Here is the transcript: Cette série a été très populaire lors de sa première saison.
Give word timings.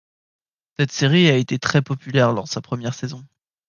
Cette 0.79 0.91
série 0.91 1.29
a 1.29 1.35
été 1.35 1.59
très 1.59 1.83
populaire 1.83 2.33
lors 2.33 2.45
de 2.45 2.49
sa 2.49 2.59
première 2.59 2.95
saison. 2.95 3.23